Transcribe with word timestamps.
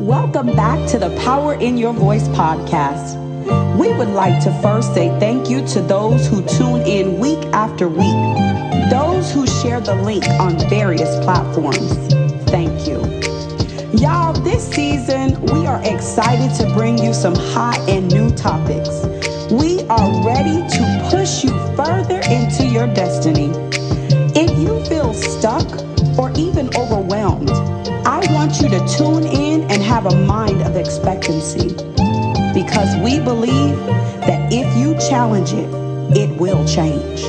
Welcome 0.00 0.54
back 0.54 0.88
to 0.90 0.98
the 1.00 1.10
Power 1.24 1.54
in 1.54 1.76
Your 1.76 1.92
Voice 1.92 2.28
podcast. 2.28 3.16
We 3.76 3.92
would 3.94 4.10
like 4.10 4.40
to 4.44 4.52
first 4.62 4.94
say 4.94 5.08
thank 5.18 5.50
you 5.50 5.66
to 5.66 5.80
those 5.80 6.24
who 6.28 6.44
tune 6.46 6.82
in 6.82 7.18
week 7.18 7.44
after 7.46 7.88
week, 7.88 8.90
those 8.92 9.32
who 9.32 9.44
share 9.44 9.80
the 9.80 9.96
link 9.96 10.24
on 10.38 10.56
various 10.70 11.08
platforms. 11.24 11.96
Thank 12.44 12.86
you. 12.86 13.00
Y'all, 13.98 14.32
this 14.34 14.70
season 14.70 15.40
we 15.46 15.66
are 15.66 15.82
excited 15.82 16.54
to 16.60 16.72
bring 16.74 16.96
you 16.96 17.12
some 17.12 17.34
hot 17.34 17.80
and 17.88 18.06
new 18.12 18.30
topics. 18.36 19.04
We 19.50 19.82
are 19.88 20.24
ready 20.24 20.62
to 20.76 21.08
push 21.10 21.42
you 21.42 21.50
further 21.74 22.20
into 22.30 22.64
your 22.66 22.86
destiny. 22.94 23.50
If 24.40 24.56
you 24.60 24.80
feel 24.84 25.12
stuck 25.12 25.66
or 26.16 26.30
even 26.36 26.70
overwhelmed, 26.76 27.50
want 28.30 28.60
you 28.60 28.68
to 28.68 28.86
tune 28.86 29.26
in 29.26 29.62
and 29.70 29.82
have 29.82 30.04
a 30.04 30.14
mind 30.26 30.60
of 30.62 30.76
expectancy 30.76 31.68
because 32.52 32.94
we 33.02 33.18
believe 33.20 33.76
that 34.26 34.52
if 34.52 34.76
you 34.76 34.94
challenge 35.08 35.52
it, 35.54 35.68
it 36.14 36.38
will 36.38 36.62
change. 36.66 37.22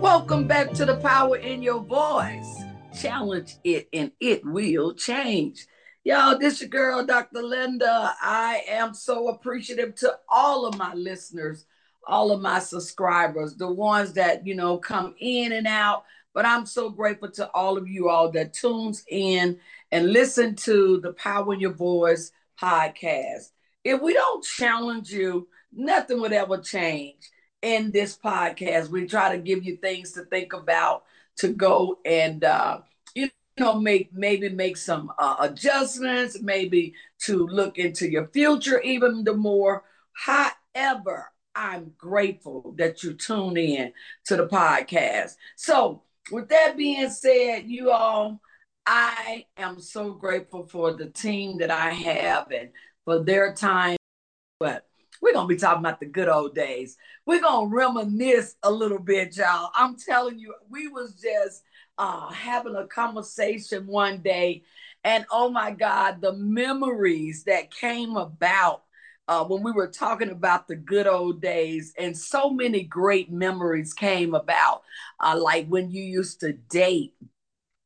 Welcome 0.00 0.46
back 0.46 0.72
to 0.72 0.86
the 0.86 0.96
Power 0.96 1.36
in 1.36 1.62
Your 1.62 1.80
Voice. 1.80 2.62
Challenge 2.98 3.56
it 3.62 3.88
and 3.92 4.12
it 4.18 4.42
will 4.44 4.94
change. 4.94 5.66
Y'all, 6.02 6.38
this 6.38 6.62
your 6.62 6.70
girl, 6.70 7.04
Dr. 7.04 7.42
Linda. 7.42 8.14
I 8.22 8.62
am 8.68 8.94
so 8.94 9.28
appreciative 9.28 9.94
to 9.96 10.18
all 10.30 10.64
of 10.64 10.78
my 10.78 10.94
listeners, 10.94 11.66
all 12.06 12.32
of 12.32 12.40
my 12.40 12.58
subscribers, 12.58 13.54
the 13.56 13.70
ones 13.70 14.14
that, 14.14 14.46
you 14.46 14.54
know, 14.54 14.78
come 14.78 15.14
in 15.18 15.52
and 15.52 15.66
out. 15.66 16.04
But 16.38 16.46
I'm 16.46 16.66
so 16.66 16.88
grateful 16.88 17.32
to 17.32 17.50
all 17.50 17.76
of 17.76 17.88
you 17.88 18.08
all 18.08 18.30
that 18.30 18.52
tunes 18.52 19.02
in 19.08 19.58
and 19.90 20.12
listen 20.12 20.54
to 20.54 21.00
the 21.00 21.12
Power 21.14 21.52
in 21.52 21.58
Your 21.58 21.72
Voice 21.72 22.30
podcast. 22.62 23.50
If 23.82 24.00
we 24.00 24.12
don't 24.12 24.44
challenge 24.44 25.10
you, 25.10 25.48
nothing 25.72 26.20
would 26.20 26.32
ever 26.32 26.58
change 26.58 27.28
in 27.60 27.90
this 27.90 28.16
podcast. 28.16 28.88
We 28.88 29.06
try 29.06 29.34
to 29.34 29.42
give 29.42 29.64
you 29.64 29.78
things 29.78 30.12
to 30.12 30.26
think 30.26 30.52
about, 30.52 31.02
to 31.38 31.48
go 31.48 31.98
and 32.04 32.44
uh, 32.44 32.82
you 33.16 33.30
know 33.58 33.80
make 33.80 34.14
maybe 34.14 34.48
make 34.48 34.76
some 34.76 35.10
uh, 35.18 35.38
adjustments, 35.40 36.40
maybe 36.40 36.94
to 37.22 37.48
look 37.48 37.78
into 37.78 38.08
your 38.08 38.28
future 38.28 38.80
even 38.82 39.24
the 39.24 39.34
more. 39.34 39.82
However, 40.12 41.32
I'm 41.56 41.94
grateful 41.98 42.76
that 42.78 43.02
you 43.02 43.14
tune 43.14 43.56
in 43.56 43.92
to 44.26 44.36
the 44.36 44.46
podcast. 44.46 45.34
So, 45.56 46.02
with 46.30 46.48
that 46.48 46.76
being 46.76 47.10
said, 47.10 47.64
you 47.66 47.90
all, 47.90 48.40
I 48.86 49.46
am 49.56 49.80
so 49.80 50.12
grateful 50.12 50.66
for 50.66 50.92
the 50.92 51.10
team 51.10 51.58
that 51.58 51.70
I 51.70 51.90
have 51.90 52.50
and 52.50 52.70
for 53.04 53.22
their 53.22 53.54
time. 53.54 53.96
But 54.60 54.86
we're 55.20 55.32
gonna 55.32 55.48
be 55.48 55.56
talking 55.56 55.80
about 55.80 56.00
the 56.00 56.06
good 56.06 56.28
old 56.28 56.54
days. 56.54 56.96
We're 57.26 57.40
gonna 57.40 57.68
reminisce 57.68 58.56
a 58.62 58.70
little 58.70 58.98
bit, 58.98 59.36
y'all. 59.36 59.70
I'm 59.74 59.96
telling 59.96 60.38
you, 60.38 60.54
we 60.70 60.88
was 60.88 61.14
just 61.14 61.62
uh, 61.98 62.30
having 62.30 62.76
a 62.76 62.86
conversation 62.86 63.86
one 63.86 64.18
day, 64.18 64.62
and 65.04 65.26
oh 65.30 65.50
my 65.50 65.70
God, 65.72 66.20
the 66.20 66.32
memories 66.32 67.44
that 67.44 67.70
came 67.70 68.16
about 68.16 68.82
uh, 69.28 69.44
when 69.44 69.62
we 69.62 69.72
were 69.72 69.88
talking 69.88 70.30
about 70.30 70.66
the 70.66 70.76
good 70.76 71.06
old 71.06 71.40
days, 71.40 71.94
and 71.98 72.16
so 72.16 72.50
many 72.50 72.82
great 72.82 73.30
memories 73.30 73.92
came 73.92 74.34
about, 74.34 74.82
uh, 75.20 75.38
like 75.38 75.66
when 75.68 75.90
you 75.90 76.02
used 76.02 76.40
to 76.40 76.54
date 76.54 77.14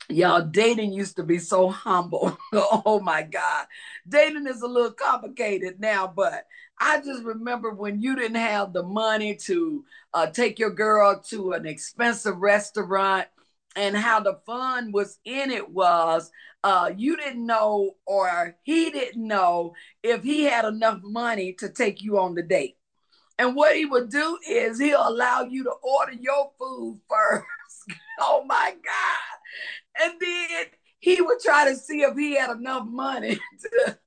Y'all, 0.08 0.42
dating 0.42 0.92
used 0.92 1.16
to 1.16 1.22
be 1.22 1.38
so 1.38 1.68
humble. 1.68 2.36
oh 2.52 3.00
my 3.02 3.22
God. 3.22 3.66
Dating 4.08 4.46
is 4.46 4.60
a 4.62 4.66
little 4.66 4.92
complicated 4.92 5.80
now, 5.80 6.06
but 6.06 6.46
I 6.78 6.98
just 6.98 7.22
remember 7.22 7.70
when 7.70 8.00
you 8.00 8.16
didn't 8.16 8.36
have 8.36 8.72
the 8.72 8.82
money 8.82 9.36
to 9.36 9.84
uh, 10.12 10.26
take 10.26 10.58
your 10.58 10.70
girl 10.70 11.22
to 11.28 11.52
an 11.52 11.66
expensive 11.66 12.38
restaurant 12.38 13.28
and 13.76 13.96
how 13.96 14.20
the 14.20 14.38
fun 14.46 14.92
was 14.92 15.18
in 15.24 15.50
it 15.50 15.70
was 15.70 16.30
uh, 16.64 16.92
you 16.96 17.16
didn't 17.16 17.44
know 17.44 17.92
or 18.06 18.56
he 18.62 18.90
didn't 18.90 19.26
know 19.26 19.74
if 20.02 20.22
he 20.22 20.44
had 20.44 20.64
enough 20.64 21.00
money 21.02 21.52
to 21.54 21.68
take 21.68 22.02
you 22.02 22.18
on 22.18 22.34
the 22.34 22.42
date. 22.42 22.76
And 23.38 23.56
what 23.56 23.74
he 23.74 23.86
would 23.86 24.10
do 24.10 24.38
is 24.48 24.78
he'll 24.78 25.08
allow 25.08 25.42
you 25.42 25.64
to 25.64 25.72
order 25.82 26.12
your 26.12 26.52
food 26.58 27.00
first. 27.10 27.46
oh 28.20 28.44
my 28.46 28.70
God 28.70 29.32
and 30.00 30.14
then 30.20 30.30
he 31.02 31.20
would 31.20 31.40
try 31.40 31.68
to 31.68 31.76
see 31.76 32.02
if 32.02 32.16
he 32.16 32.36
had 32.36 32.50
enough 32.50 32.86
money 32.86 33.36
to, 33.60 33.98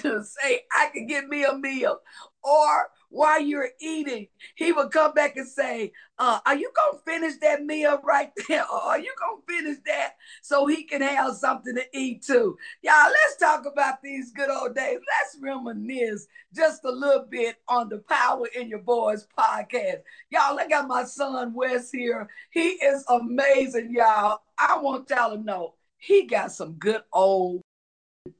to 0.00 0.24
say, 0.24 0.60
I 0.72 0.90
can 0.94 1.06
get 1.08 1.28
me 1.28 1.44
a 1.44 1.58
meal. 1.58 1.98
Or 2.44 2.88
while 3.08 3.42
you're 3.42 3.70
eating, 3.80 4.28
he 4.54 4.70
would 4.70 4.92
come 4.92 5.12
back 5.12 5.36
and 5.36 5.48
say, 5.48 5.92
uh, 6.20 6.38
Are 6.46 6.54
you 6.54 6.70
going 6.76 6.98
to 6.98 7.04
finish 7.04 7.38
that 7.40 7.64
meal 7.64 8.00
right 8.04 8.30
there? 8.48 8.64
Or 8.70 8.80
are 8.80 8.98
you 8.98 9.12
going 9.18 9.40
to 9.40 9.52
finish 9.56 9.78
that 9.86 10.14
so 10.40 10.66
he 10.66 10.84
can 10.84 11.02
have 11.02 11.34
something 11.34 11.74
to 11.74 11.84
eat 11.92 12.22
too? 12.22 12.56
Y'all, 12.80 13.10
let's 13.10 13.36
talk 13.40 13.66
about 13.66 14.00
these 14.00 14.30
good 14.30 14.48
old 14.48 14.76
days. 14.76 15.00
Let's 15.00 15.38
reminisce 15.42 16.28
just 16.54 16.84
a 16.84 16.92
little 16.92 17.26
bit 17.28 17.56
on 17.68 17.88
the 17.88 17.98
Power 18.08 18.46
in 18.54 18.68
Your 18.68 18.82
Voice 18.82 19.26
podcast. 19.36 20.02
Y'all, 20.30 20.60
I 20.60 20.68
got 20.68 20.86
my 20.86 21.02
son 21.02 21.54
Wes 21.54 21.90
here. 21.90 22.28
He 22.50 22.68
is 22.68 23.04
amazing, 23.08 23.92
y'all. 23.92 24.42
I 24.56 24.78
want 24.78 25.10
y'all 25.10 25.36
to 25.36 25.42
know 25.42 25.74
he 25.98 26.26
got 26.26 26.52
some 26.52 26.74
good 26.74 27.02
old 27.12 27.62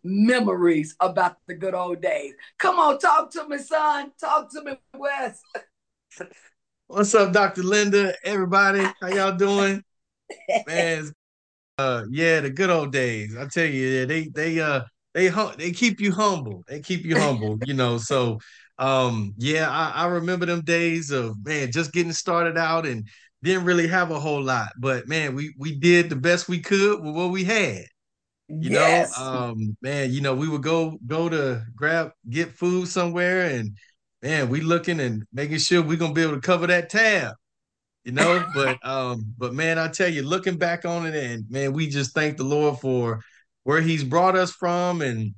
memories 0.03 0.97
about 1.01 1.37
the 1.47 1.55
good 1.55 1.75
old 1.75 2.01
days. 2.01 2.35
Come 2.59 2.79
on, 2.79 2.99
talk 2.99 3.31
to 3.33 3.49
me, 3.49 3.59
son. 3.59 4.13
Talk 4.21 4.51
to 4.53 4.63
me, 4.63 4.73
Wes. 4.95 5.41
What's 6.87 7.15
up, 7.15 7.33
Dr. 7.33 7.63
Linda? 7.63 8.15
Everybody, 8.25 8.87
how 9.01 9.09
y'all 9.09 9.37
doing? 9.37 9.83
Man, 10.67 11.13
uh, 11.79 12.05
yeah, 12.11 12.41
the 12.41 12.51
good 12.51 12.71
old 12.71 12.93
days. 12.93 13.37
I 13.37 13.47
tell 13.47 13.67
you, 13.67 13.89
yeah, 13.89 14.05
they 14.05 14.29
they 14.29 14.61
uh 14.61 14.83
they 15.15 15.29
they 15.57 15.73
keep 15.73 16.01
you 16.01 16.13
humble. 16.13 16.63
They 16.69 16.81
keep 16.81 17.05
you 17.05 17.17
humble, 17.19 17.59
you 17.65 17.75
know. 17.75 17.99
So 17.99 18.39
um, 18.79 19.35
yeah, 19.39 19.71
I, 19.71 20.05
I 20.05 20.07
remember 20.07 20.47
them 20.47 20.63
days 20.63 21.11
of 21.11 21.45
man 21.45 21.73
just 21.73 21.93
getting 21.93 22.13
started 22.13 22.59
out 22.59 22.87
and 22.87 23.09
didn't 23.47 23.65
really 23.65 23.87
have 23.87 24.11
a 24.11 24.21
whole 24.21 24.43
lot, 24.43 24.73
but 24.79 25.09
man, 25.09 25.35
we 25.35 25.55
we 25.59 25.75
did 25.75 26.11
the 26.11 26.17
best 26.17 26.49
we 26.49 26.61
could 26.61 27.03
with 27.03 27.15
what 27.15 27.31
we 27.31 27.45
had. 27.45 27.85
You 28.49 28.71
yes. 28.71 29.19
know, 29.19 29.25
um, 29.25 29.77
man, 29.81 30.13
you 30.13 30.21
know, 30.21 30.35
we 30.35 30.49
would 30.49 30.63
go 30.63 30.99
go 31.07 31.29
to 31.29 31.65
grab 31.75 32.13
get 32.29 32.53
food 32.53 32.89
somewhere 32.89 33.47
and 33.47 33.77
man, 34.23 34.49
we 34.49 34.61
looking 34.61 35.01
and 35.01 35.25
making 35.33 35.59
sure 35.59 35.83
we're 35.83 35.97
gonna 35.97 36.13
be 36.13 36.23
able 36.23 36.35
to 36.35 36.41
cover 36.41 36.67
that 36.67 36.91
tab. 36.91 37.35
You 38.05 38.13
know, 38.13 38.45
but 38.55 38.85
um, 38.85 39.33
but 39.39 39.55
man, 39.55 39.79
I 39.79 39.89
tell 39.89 40.09
you, 40.09 40.23
looking 40.23 40.59
back 40.59 40.85
on 40.85 41.07
it, 41.07 41.15
and 41.15 41.45
man, 41.49 41.73
we 41.73 41.89
just 41.89 42.13
thank 42.15 42.37
the 42.37 42.45
Lord 42.45 42.79
for 42.81 43.21
where 43.65 43.81
He's 43.81 44.05
brought 44.05 44.37
us 44.37 44.53
from, 44.53 45.03
and 45.03 45.35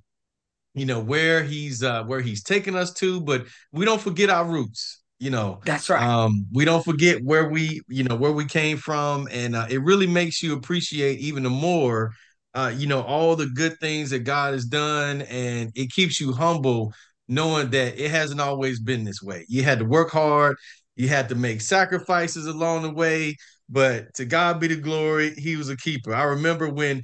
you 0.74 0.86
know 0.86 1.00
where 1.00 1.42
He's 1.42 1.82
uh, 1.82 2.04
where 2.04 2.20
He's 2.20 2.42
taken 2.42 2.74
us 2.74 2.92
to. 2.94 3.20
But 3.20 3.47
we 3.72 3.84
don't 3.84 4.00
forget 4.00 4.30
our 4.30 4.44
roots. 4.44 4.97
You 5.18 5.30
know, 5.30 5.60
that's 5.65 5.91
right. 5.91 6.03
Um, 6.03 6.47
we 6.53 6.65
don't 6.65 6.84
forget 6.84 7.22
where 7.24 7.48
we, 7.48 7.80
you 7.88 8.04
know, 8.04 8.15
where 8.15 8.32
we 8.32 8.44
came 8.44 8.76
from, 8.76 9.28
and 9.32 9.56
uh, 9.56 9.66
it 9.68 9.82
really 9.82 10.06
makes 10.06 10.42
you 10.42 10.54
appreciate 10.54 11.18
even 11.18 11.42
more 11.44 12.12
uh, 12.54 12.72
you 12.74 12.86
know, 12.86 13.03
all 13.03 13.36
the 13.36 13.47
good 13.47 13.78
things 13.78 14.10
that 14.10 14.20
God 14.20 14.53
has 14.53 14.65
done, 14.65 15.22
and 15.22 15.70
it 15.74 15.92
keeps 15.92 16.20
you 16.20 16.32
humble 16.32 16.92
knowing 17.28 17.70
that 17.70 18.03
it 18.03 18.10
hasn't 18.10 18.41
always 18.41 18.80
been 18.80 19.04
this 19.04 19.22
way. 19.22 19.44
You 19.48 19.62
had 19.62 19.78
to 19.80 19.84
work 19.84 20.10
hard, 20.10 20.56
you 20.97 21.09
had 21.09 21.28
to 21.28 21.34
make 21.34 21.60
sacrifices 21.60 22.47
along 22.47 22.82
the 22.82 22.92
way, 22.92 23.36
but 23.68 24.12
to 24.14 24.24
God 24.24 24.60
be 24.60 24.66
the 24.68 24.76
glory, 24.76 25.34
He 25.34 25.56
was 25.56 25.68
a 25.68 25.76
keeper. 25.76 26.14
I 26.14 26.24
remember 26.24 26.68
when 26.68 27.03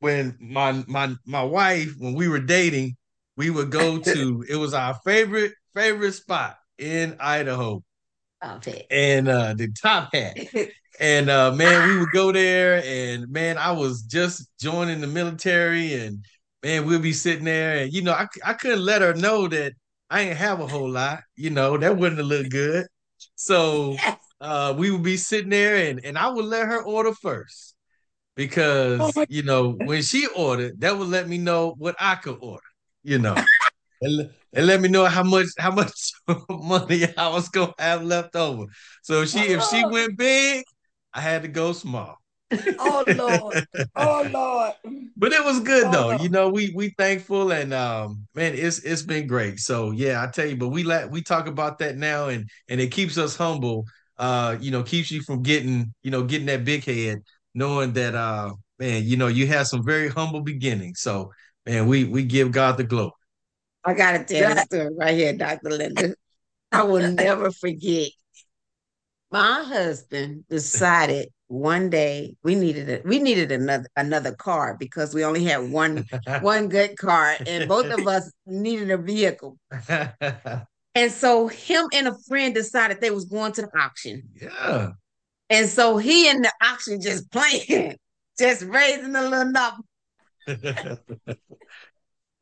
when 0.00 0.36
my 0.40 0.84
my 0.88 1.14
my 1.26 1.42
wife, 1.42 1.92
when 1.98 2.14
we 2.14 2.28
were 2.28 2.40
dating, 2.40 2.96
we 3.36 3.50
would 3.50 3.70
go 3.70 3.98
to 4.00 4.44
it 4.48 4.56
was 4.56 4.74
our 4.74 4.94
favorite 5.04 5.52
favorite 5.74 6.12
spot 6.12 6.56
in 6.80 7.16
Idaho. 7.20 7.82
Okay. 8.42 8.86
And 8.90 9.28
uh 9.28 9.54
the 9.54 9.68
top 9.68 10.14
hat. 10.14 10.38
And 11.00 11.30
uh, 11.30 11.52
man, 11.52 11.88
we 11.88 11.98
would 11.98 12.12
go 12.12 12.30
there, 12.30 12.82
and 12.84 13.26
man, 13.30 13.56
I 13.56 13.72
was 13.72 14.02
just 14.02 14.46
joining 14.60 15.00
the 15.00 15.06
military, 15.06 15.94
and 15.94 16.22
man, 16.62 16.84
we'll 16.84 17.00
be 17.00 17.14
sitting 17.14 17.46
there, 17.46 17.78
and 17.78 17.92
you 17.92 18.02
know, 18.02 18.12
I, 18.12 18.26
I 18.44 18.52
couldn't 18.52 18.84
let 18.84 19.00
her 19.00 19.14
know 19.14 19.48
that 19.48 19.72
I 20.10 20.20
ain't 20.20 20.36
have 20.36 20.60
a 20.60 20.66
whole 20.66 20.90
lot, 20.90 21.20
you 21.36 21.48
know, 21.48 21.78
that 21.78 21.96
wouldn't 21.96 22.18
have 22.18 22.26
looked 22.26 22.50
good. 22.50 22.86
So 23.34 23.96
uh, 24.42 24.74
we 24.76 24.90
would 24.90 25.02
be 25.02 25.16
sitting 25.16 25.48
there, 25.48 25.88
and 25.88 26.04
and 26.04 26.18
I 26.18 26.28
would 26.28 26.44
let 26.44 26.66
her 26.66 26.82
order 26.82 27.14
first 27.14 27.74
because 28.36 29.16
oh 29.16 29.24
you 29.30 29.42
know 29.42 29.70
when 29.70 30.02
she 30.02 30.26
ordered, 30.36 30.82
that 30.82 30.98
would 30.98 31.08
let 31.08 31.28
me 31.28 31.38
know 31.38 31.74
what 31.78 31.96
I 31.98 32.16
could 32.16 32.36
order, 32.42 32.62
you 33.02 33.18
know. 33.18 33.36
and, 34.02 34.30
and 34.52 34.66
let 34.66 34.80
me 34.80 34.88
know 34.88 35.04
how 35.06 35.22
much 35.22 35.46
how 35.58 35.70
much 35.70 36.12
money 36.48 37.06
I 37.16 37.28
was 37.28 37.48
gonna 37.48 37.74
have 37.78 38.02
left 38.02 38.36
over. 38.36 38.66
So 39.02 39.24
she 39.24 39.40
if 39.40 39.62
she 39.64 39.84
went 39.84 40.16
big, 40.16 40.64
I 41.12 41.20
had 41.20 41.42
to 41.42 41.48
go 41.48 41.72
small. 41.72 42.16
oh 42.78 43.04
Lord. 43.06 43.64
Oh 43.96 44.28
Lord. 44.32 44.72
But 45.16 45.32
it 45.32 45.44
was 45.44 45.60
good 45.60 45.86
oh, 45.88 45.90
though. 45.90 46.08
Lord. 46.08 46.20
You 46.20 46.28
know, 46.30 46.48
we 46.48 46.72
we 46.74 46.90
thankful 46.98 47.52
and 47.52 47.72
um 47.72 48.26
man, 48.34 48.54
it's 48.54 48.80
it's 48.80 49.02
been 49.02 49.26
great. 49.26 49.58
So 49.60 49.92
yeah, 49.92 50.22
I 50.22 50.26
tell 50.30 50.46
you, 50.46 50.56
but 50.56 50.68
we 50.68 50.82
let 50.82 51.10
we 51.10 51.22
talk 51.22 51.46
about 51.46 51.78
that 51.78 51.96
now 51.96 52.28
and 52.28 52.48
and 52.68 52.80
it 52.80 52.88
keeps 52.88 53.18
us 53.18 53.36
humble. 53.36 53.84
Uh, 54.18 54.58
you 54.60 54.70
know, 54.70 54.82
keeps 54.82 55.10
you 55.10 55.22
from 55.22 55.42
getting, 55.42 55.94
you 56.02 56.10
know, 56.10 56.22
getting 56.22 56.46
that 56.46 56.62
big 56.62 56.84
head, 56.84 57.22
knowing 57.54 57.94
that 57.94 58.14
uh 58.14 58.52
man, 58.78 59.04
you 59.04 59.16
know, 59.16 59.28
you 59.28 59.46
had 59.46 59.66
some 59.66 59.84
very 59.84 60.08
humble 60.08 60.42
beginnings. 60.42 61.00
So 61.00 61.30
man, 61.66 61.86
we 61.86 62.04
we 62.04 62.24
give 62.24 62.50
God 62.50 62.76
the 62.76 62.84
glory. 62.84 63.12
I 63.84 63.94
gotta 63.94 64.24
tell 64.24 64.54
the 64.54 64.60
story 64.62 64.94
right 64.96 65.14
here, 65.14 65.32
Dr. 65.32 65.70
Linda. 65.70 66.14
I 66.72 66.82
will 66.82 67.12
never 67.12 67.50
forget. 67.50 68.10
My 69.30 69.62
husband 69.62 70.44
decided 70.48 71.28
one 71.46 71.90
day 71.90 72.36
we 72.42 72.54
needed 72.54 72.88
it. 72.88 73.04
We 73.04 73.18
needed 73.18 73.52
another 73.52 73.86
another 73.96 74.34
car 74.34 74.76
because 74.78 75.14
we 75.14 75.24
only 75.24 75.44
had 75.44 75.70
one 75.70 76.04
one 76.40 76.68
good 76.68 76.96
car, 76.96 77.36
and 77.46 77.68
both 77.68 77.86
of 77.86 78.06
us 78.06 78.30
needed 78.46 78.90
a 78.90 78.98
vehicle. 78.98 79.58
and 79.88 81.12
so 81.12 81.48
him 81.48 81.86
and 81.92 82.08
a 82.08 82.16
friend 82.28 82.54
decided 82.54 83.00
they 83.00 83.10
was 83.10 83.24
going 83.24 83.52
to 83.52 83.62
the 83.62 83.78
auction. 83.78 84.22
Yeah. 84.40 84.90
And 85.48 85.68
so 85.68 85.96
he 85.96 86.28
and 86.28 86.44
the 86.44 86.52
auction 86.62 87.00
just 87.00 87.30
playing, 87.32 87.96
just 88.38 88.62
raising 88.62 89.16
a 89.16 89.22
little 89.22 89.50
number. 89.50 89.82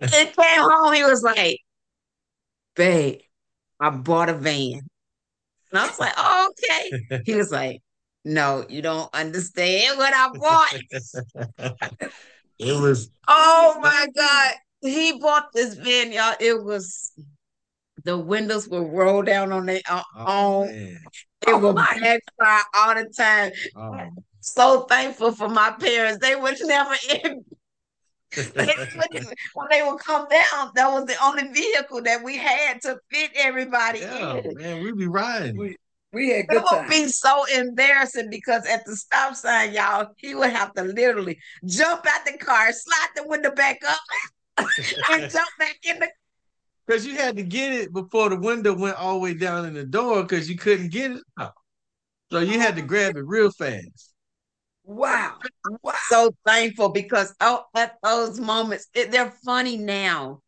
It 0.00 0.36
came 0.36 0.60
home, 0.60 0.94
he 0.94 1.04
was 1.04 1.22
like, 1.22 1.58
babe, 2.76 3.20
I 3.80 3.90
bought 3.90 4.28
a 4.28 4.34
van. 4.34 4.80
And 5.70 5.80
I 5.80 5.86
was 5.86 5.98
like, 5.98 6.14
oh, 6.16 6.50
okay. 6.50 7.22
He 7.24 7.34
was 7.34 7.50
like, 7.50 7.82
no, 8.24 8.64
you 8.68 8.82
don't 8.82 9.12
understand 9.14 9.98
what 9.98 10.14
I 10.14 10.28
bought. 10.34 11.72
it 12.58 12.80
was. 12.80 13.10
Oh 13.26 13.78
my 13.80 14.06
God. 14.14 14.54
He 14.80 15.18
bought 15.18 15.52
this 15.52 15.74
van, 15.74 16.12
y'all. 16.12 16.34
It 16.40 16.62
was 16.62 17.12
the 18.04 18.16
windows 18.16 18.68
will 18.68 18.88
roll 18.88 19.22
down 19.22 19.52
on 19.52 19.66
their 19.66 19.80
uh, 19.88 20.02
oh, 20.16 20.26
own. 20.26 20.66
Man. 20.68 20.98
It 21.46 21.48
oh, 21.48 21.58
will 21.58 21.74
backfire 21.74 22.62
all 22.74 22.94
the 22.94 23.12
time. 23.16 23.52
Oh. 23.76 24.08
So 24.40 24.82
thankful 24.82 25.32
for 25.32 25.48
my 25.48 25.72
parents. 25.72 26.18
They 26.20 26.36
would 26.36 26.56
never 26.62 26.94
end 27.24 27.44
when 28.34 29.68
they 29.70 29.82
would 29.82 29.98
come 29.98 30.26
down, 30.28 30.70
that 30.74 30.88
was 30.90 31.06
the 31.06 31.16
only 31.22 31.48
vehicle 31.48 32.02
that 32.02 32.22
we 32.22 32.36
had 32.36 32.80
to 32.82 32.98
fit 33.10 33.30
everybody 33.34 34.00
yeah, 34.00 34.36
in. 34.36 34.54
Man, 34.54 34.82
we'd 34.82 34.98
be 34.98 35.06
riding. 35.06 35.56
We, 35.56 35.76
we 36.12 36.30
had 36.30 36.48
good 36.48 36.58
it 36.58 36.64
would 36.70 36.88
be 36.88 37.08
so 37.08 37.44
embarrassing 37.54 38.28
because 38.30 38.66
at 38.66 38.84
the 38.84 38.96
stop 38.96 39.34
sign, 39.34 39.72
y'all, 39.72 40.08
he 40.16 40.34
would 40.34 40.50
have 40.50 40.72
to 40.74 40.82
literally 40.82 41.38
jump 41.66 42.06
out 42.06 42.24
the 42.24 42.36
car, 42.38 42.72
slide 42.72 43.08
the 43.16 43.26
window 43.26 43.50
back 43.50 43.80
up, 43.86 43.98
and 45.10 45.30
jump 45.30 45.48
back 45.58 45.78
in 45.84 45.98
the. 45.98 46.08
Because 46.86 47.06
you 47.06 47.16
had 47.16 47.36
to 47.36 47.42
get 47.42 47.72
it 47.74 47.92
before 47.92 48.30
the 48.30 48.40
window 48.40 48.74
went 48.74 48.96
all 48.96 49.14
the 49.14 49.20
way 49.20 49.34
down 49.34 49.66
in 49.66 49.74
the 49.74 49.84
door 49.84 50.22
because 50.22 50.48
you 50.48 50.56
couldn't 50.56 50.90
get 50.90 51.12
it 51.12 51.22
out. 51.38 51.52
So 52.30 52.40
you 52.40 52.58
had 52.58 52.76
to 52.76 52.80
uh-huh. 52.80 52.88
grab 52.88 53.16
it 53.16 53.24
real 53.26 53.50
fast. 53.50 54.14
Wow. 54.88 55.34
wow. 55.82 55.92
So 56.08 56.34
thankful 56.46 56.88
because 56.88 57.34
oh, 57.40 57.64
at 57.76 57.96
those 58.02 58.40
moments, 58.40 58.88
it, 58.94 59.10
they're 59.10 59.34
funny 59.44 59.76
now. 59.76 60.40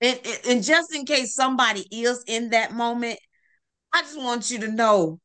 And, 0.00 0.18
and 0.48 0.64
just 0.64 0.92
in 0.92 1.06
case 1.06 1.34
somebody 1.34 1.86
is 1.92 2.24
in 2.26 2.50
that 2.50 2.72
moment, 2.72 3.20
I 3.92 4.02
just 4.02 4.18
want 4.18 4.50
you 4.50 4.58
to 4.60 4.72
know 4.72 5.20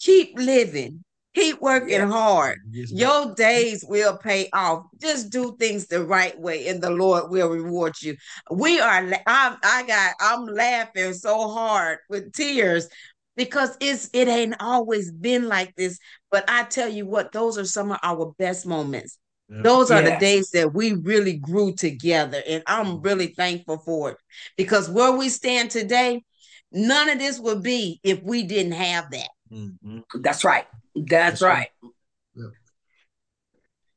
keep 0.00 0.38
living, 0.38 1.04
keep 1.34 1.60
working 1.60 1.90
yeah. 1.90 2.06
hard. 2.06 2.60
Yes, 2.70 2.90
Your 2.90 3.34
days 3.34 3.84
will 3.86 4.16
pay 4.16 4.48
off. 4.54 4.86
Just 4.98 5.30
do 5.30 5.54
things 5.58 5.86
the 5.86 6.02
right 6.02 6.38
way, 6.40 6.68
and 6.68 6.82
the 6.82 6.90
Lord 6.90 7.30
will 7.30 7.50
reward 7.50 8.00
you. 8.00 8.16
We 8.50 8.80
are, 8.80 9.12
I'm, 9.26 9.56
I 9.62 9.84
got, 9.86 10.14
I'm 10.20 10.46
laughing 10.46 11.12
so 11.12 11.50
hard 11.50 11.98
with 12.08 12.32
tears 12.32 12.88
because 13.36 13.76
it's 13.80 14.10
it 14.12 14.28
ain't 14.28 14.56
always 14.60 15.10
been 15.10 15.48
like 15.48 15.74
this. 15.76 15.98
But 16.30 16.44
I 16.48 16.64
tell 16.64 16.88
you 16.88 17.06
what, 17.06 17.32
those 17.32 17.58
are 17.58 17.64
some 17.64 17.92
of 17.92 17.98
our 18.02 18.34
best 18.38 18.66
moments. 18.66 19.18
Those 19.50 19.90
are 19.90 20.00
yes. 20.00 20.10
the 20.14 20.24
days 20.24 20.50
that 20.50 20.72
we 20.72 20.92
really 20.92 21.36
grew 21.36 21.74
together. 21.74 22.40
And 22.46 22.62
I'm 22.68 22.86
mm-hmm. 22.86 23.02
really 23.02 23.26
thankful 23.28 23.78
for 23.78 24.12
it 24.12 24.16
because 24.56 24.88
where 24.88 25.10
we 25.10 25.28
stand 25.28 25.72
today, 25.72 26.22
none 26.70 27.08
of 27.08 27.18
this 27.18 27.40
would 27.40 27.60
be 27.60 27.98
if 28.04 28.22
we 28.22 28.44
didn't 28.44 28.72
have 28.72 29.10
that. 29.10 29.28
Mm-hmm. 29.52 30.00
That's 30.20 30.44
right. 30.44 30.66
That's, 30.94 31.40
That's 31.40 31.42
right. 31.42 31.68
right. 31.82 31.90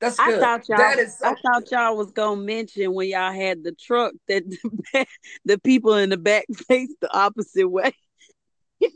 That's 0.03 0.17
good. 0.17 0.35
I 0.35 0.39
thought 0.39 0.67
y'all. 0.67 0.77
That 0.79 0.99
is 0.99 1.17
so 1.17 1.27
I 1.27 1.35
thought 1.35 1.71
y'all 1.71 1.95
was 1.95 2.11
gonna 2.11 2.41
mention 2.41 2.93
when 2.93 3.07
y'all 3.07 3.31
had 3.31 3.63
the 3.63 3.71
truck 3.71 4.11
that 4.27 4.43
the, 4.49 5.05
the 5.45 5.57
people 5.59 5.95
in 5.95 6.09
the 6.09 6.17
back 6.17 6.45
faced 6.67 6.99
the 6.99 7.15
opposite 7.15 7.69
way 7.69 7.93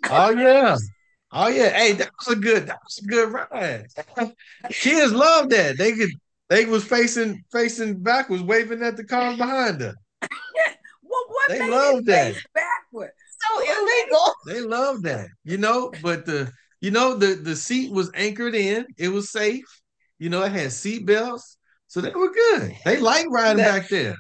oh 0.10 0.30
yeah. 0.32 0.78
Oh 1.32 1.48
yeah. 1.48 1.70
Hey, 1.70 1.94
that 1.94 2.12
was 2.20 2.36
a 2.36 2.40
good 2.40 2.68
that 2.68 2.80
was 2.84 3.00
a 3.04 3.08
good 3.08 3.32
ride. 3.32 3.88
Kids 4.70 5.14
love 5.14 5.50
that. 5.50 5.78
They 5.78 5.94
could 5.94 6.12
they 6.50 6.66
was 6.66 6.84
facing 6.84 7.44
facing 7.52 8.02
backwards, 8.02 8.44
waving 8.44 8.84
at 8.84 8.98
the 8.98 9.04
cars 9.04 9.38
behind 9.38 9.82
her. 9.82 9.94
well, 10.22 11.26
what 11.28 11.50
they 11.50 11.70
love 11.70 12.06
that. 12.06 12.36
Backwards? 12.54 13.14
So 13.40 13.60
illegal. 13.60 14.34
They 14.46 14.62
love 14.62 15.04
that, 15.04 15.28
you 15.44 15.58
know. 15.58 15.92
But 16.02 16.26
the 16.26 16.52
you 16.82 16.92
know 16.92 17.16
the 17.16 17.36
the 17.36 17.56
seat 17.56 17.92
was 17.92 18.12
anchored 18.14 18.56
in. 18.56 18.86
It 18.98 19.10
was 19.10 19.32
safe. 19.32 19.66
You 20.20 20.30
know, 20.30 20.44
it 20.44 20.52
had 20.52 20.72
seat 20.72 21.06
belts, 21.06 21.58
so 21.88 22.02
they 22.02 22.10
were 22.10 22.32
good. 22.32 22.76
They 22.86 22.98
like 22.98 23.28
riding 23.30 23.64
back 23.64 23.90
there. 23.90 24.16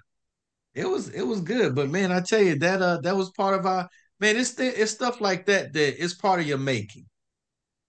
It 0.75 0.85
was 0.85 1.09
it 1.09 1.23
was 1.23 1.41
good. 1.41 1.73
But 1.73 1.89
man, 1.89 2.11
I 2.11 2.21
tell 2.21 2.41
you 2.41 2.59
that 2.59 2.81
uh 2.81 2.99
that 3.01 3.15
was 3.15 3.31
part 3.31 3.57
of 3.57 3.65
our 3.65 3.89
man, 4.19 4.35
it's 4.37 4.53
th- 4.53 4.75
it's 4.77 4.91
stuff 4.91 5.21
like 5.21 5.45
that 5.45 5.73
that 5.73 6.03
it's 6.03 6.13
part 6.13 6.39
of 6.39 6.47
your 6.47 6.57
making. 6.57 7.05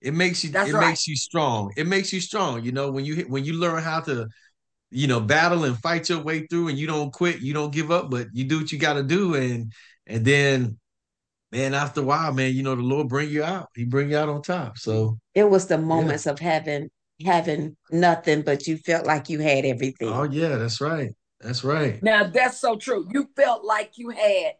It 0.01 0.15
makes 0.15 0.45
you 0.45 0.51
That's 0.51 0.71
it 0.71 0.75
right. 0.75 0.89
makes 0.89 1.09
you 1.09 1.17
strong. 1.17 1.73
It 1.77 1.87
makes 1.87 2.13
you 2.13 2.21
strong. 2.21 2.65
You 2.65 2.73
know, 2.73 2.91
when 2.91 3.05
you 3.05 3.23
when 3.23 3.45
you 3.45 3.55
learn 3.55 3.83
how 3.83 4.01
to, 4.03 4.29
you 4.91 5.07
know, 5.07 5.21
battle 5.21 5.65
and 5.65 5.77
fight 5.79 6.09
your 6.09 6.23
way 6.23 6.47
through 6.47 6.69
and 6.69 6.79
you 6.79 6.87
don't 6.87 7.13
quit, 7.13 7.41
you 7.41 7.53
don't 7.53 7.73
give 7.73 7.91
up, 7.91 8.11
but 8.11 8.29
you 8.33 8.45
do 8.45 8.59
what 8.59 8.73
you 8.73 8.79
gotta 8.79 9.03
do. 9.03 9.35
And 9.35 9.73
and 10.07 10.25
then 10.25 10.79
man, 11.51 11.75
after 11.75 12.01
a 12.01 12.05
while, 12.05 12.33
man, 12.33 12.55
you 12.55 12.63
know, 12.63 12.75
the 12.75 12.83
Lord 12.83 13.09
bring 13.09 13.31
you 13.31 13.43
out. 13.43 13.69
He 13.75 13.85
bring 13.85 14.11
you 14.11 14.17
out 14.19 14.29
on 14.29 14.43
top. 14.43 14.79
So 14.79 15.19
it 15.35 15.49
was 15.49 15.67
the 15.67 15.79
moments 15.79 16.27
yeah. 16.27 16.33
of 16.33 16.39
having 16.39 16.91
having 17.25 17.77
nothing, 17.91 18.43
but 18.43 18.67
you 18.67 18.77
felt 18.79 19.07
like 19.07 19.29
you 19.29 19.41
had 19.41 19.65
everything. 19.65 20.09
Oh 20.09 20.25
yeah, 20.25 20.57
that's 20.57 20.81
right. 20.81 21.13
That's 21.41 21.65
right. 21.65 22.03
Now 22.03 22.25
that's 22.25 22.61
so 22.61 22.77
true. 22.77 23.07
You 23.11 23.29
felt 23.37 23.65
like 23.65 23.93
you 23.97 24.11
had 24.11 24.53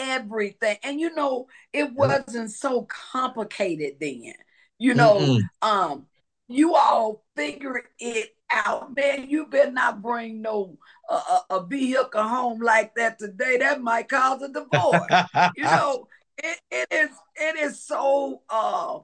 everything. 0.00 0.78
And 0.82 0.98
you 0.98 1.14
know, 1.14 1.46
it 1.72 1.92
wasn't 1.92 2.50
so 2.50 2.86
complicated 3.12 3.96
then. 4.00 4.34
You 4.78 4.94
know, 4.94 5.16
Mm-mm. 5.16 5.40
um, 5.62 6.06
you 6.48 6.74
all 6.74 7.22
figure 7.36 7.82
it 7.98 8.30
out, 8.50 8.96
man. 8.96 9.28
You 9.28 9.46
better 9.46 9.70
not 9.70 10.02
bring 10.02 10.42
no 10.42 10.78
uh, 11.08 11.40
a 11.50 11.66
vehicle 11.66 12.22
home 12.22 12.60
like 12.60 12.94
that 12.96 13.18
today. 13.18 13.58
That 13.58 13.82
might 13.82 14.08
cause 14.08 14.42
a 14.42 14.48
divorce. 14.48 15.24
you 15.56 15.64
know, 15.64 16.08
it, 16.38 16.60
it 16.70 16.88
is 16.90 17.10
it 17.36 17.56
is 17.58 17.84
so 17.84 18.42
uh 18.48 19.00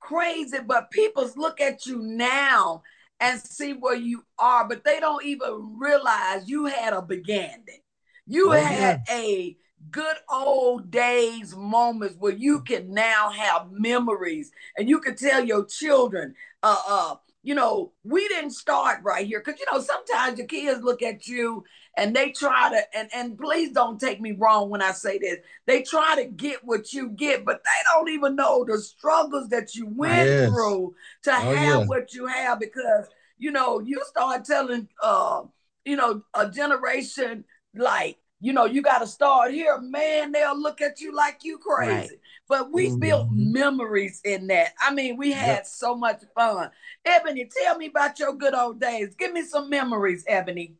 crazy, 0.00 0.58
but 0.64 0.90
people 0.90 1.28
look 1.36 1.60
at 1.60 1.86
you 1.86 1.98
now 1.98 2.82
and 3.20 3.40
see 3.40 3.72
where 3.72 3.96
you 3.96 4.24
are, 4.38 4.66
but 4.66 4.84
they 4.84 4.98
don't 4.98 5.24
even 5.24 5.76
realize 5.78 6.48
you 6.48 6.66
had 6.66 6.94
a 6.94 7.02
beginning. 7.02 7.82
You 8.26 8.48
oh, 8.48 8.52
had 8.52 9.02
yeah. 9.08 9.14
a 9.14 9.56
good 9.90 10.16
old 10.30 10.90
days 10.90 11.56
moments 11.56 12.16
where 12.18 12.32
you 12.32 12.60
can 12.60 12.92
now 12.92 13.30
have 13.30 13.70
memories 13.72 14.52
and 14.76 14.88
you 14.88 15.00
can 15.00 15.16
tell 15.16 15.44
your 15.44 15.64
children 15.64 16.34
uh 16.62 16.76
uh 16.88 17.14
you 17.42 17.54
know 17.54 17.92
we 18.04 18.26
didn't 18.28 18.50
start 18.50 19.00
right 19.02 19.26
here 19.26 19.42
because 19.44 19.58
you 19.58 19.66
know 19.72 19.80
sometimes 19.80 20.38
your 20.38 20.46
kids 20.46 20.82
look 20.82 21.02
at 21.02 21.26
you 21.26 21.64
and 21.96 22.14
they 22.14 22.30
try 22.30 22.70
to 22.70 22.98
and 22.98 23.08
and 23.14 23.38
please 23.38 23.72
don't 23.72 23.98
take 23.98 24.20
me 24.20 24.32
wrong 24.32 24.68
when 24.68 24.82
i 24.82 24.92
say 24.92 25.18
this 25.18 25.38
they 25.66 25.82
try 25.82 26.14
to 26.14 26.26
get 26.26 26.62
what 26.62 26.92
you 26.92 27.08
get 27.10 27.44
but 27.44 27.62
they 27.64 27.92
don't 27.92 28.10
even 28.10 28.36
know 28.36 28.64
the 28.64 28.78
struggles 28.78 29.48
that 29.48 29.74
you 29.74 29.86
went 29.86 30.28
yes. 30.28 30.50
through 30.50 30.94
to 31.22 31.30
oh, 31.30 31.34
have 31.34 31.80
yeah. 31.80 31.86
what 31.86 32.12
you 32.12 32.26
have 32.26 32.60
because 32.60 33.06
you 33.38 33.50
know 33.50 33.80
you 33.80 34.00
start 34.06 34.44
telling 34.44 34.86
uh 35.02 35.42
you 35.84 35.96
know 35.96 36.22
a 36.34 36.50
generation 36.50 37.44
like 37.74 38.18
you 38.40 38.54
know, 38.54 38.64
you 38.64 38.80
got 38.80 38.98
to 39.00 39.06
start 39.06 39.52
here, 39.52 39.78
man. 39.80 40.32
They'll 40.32 40.58
look 40.58 40.80
at 40.80 41.00
you 41.00 41.14
like 41.14 41.40
you 41.42 41.58
crazy. 41.58 41.92
Right. 41.92 42.10
But 42.48 42.72
we 42.72 42.88
mm-hmm. 42.88 42.98
built 42.98 43.28
memories 43.30 44.20
in 44.24 44.46
that. 44.48 44.72
I 44.80 44.92
mean, 44.92 45.16
we 45.18 45.30
had 45.32 45.46
yep. 45.46 45.66
so 45.66 45.94
much 45.94 46.22
fun. 46.34 46.70
Ebony, 47.04 47.48
tell 47.62 47.76
me 47.76 47.86
about 47.86 48.18
your 48.18 48.34
good 48.34 48.54
old 48.54 48.80
days. 48.80 49.14
Give 49.14 49.32
me 49.32 49.42
some 49.42 49.68
memories, 49.68 50.24
Ebony. 50.26 50.74